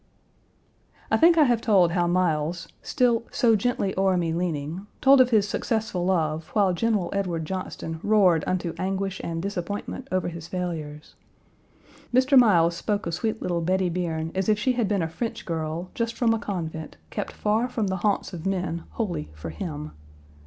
[1.11, 5.29] I think I have told how Miles, still "so gently o'er me leaning," told of
[5.29, 11.13] his successful love while General Edward Johnston roared unto anguish and disappointment over his failures.
[12.11, 12.35] Mr.
[12.35, 15.91] Miles spoke of sweet little Bettie Bierne as if she had been a French girl,
[15.93, 19.91] just from a convent, kept far from the haunts of men wholly for him.